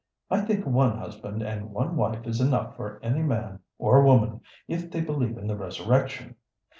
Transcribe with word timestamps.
I 0.31 0.41
think 0.41 0.65
one 0.65 0.97
husband 0.97 1.43
and 1.43 1.69
one 1.69 1.95
wife 1.95 2.25
is 2.25 2.41
enough 2.41 2.75
for 2.75 2.99
any 3.03 3.21
man 3.21 3.59
or 3.77 4.01
woman 4.03 4.41
if 4.67 4.89
they 4.89 5.01
believe 5.01 5.37
in 5.37 5.45
the 5.45 5.55
resurrection. 5.55 6.37